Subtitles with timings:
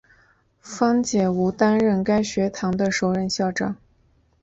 [0.61, 3.75] 方解吾担任该学堂的首任校长。